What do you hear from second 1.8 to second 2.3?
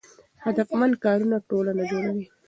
جوړوي.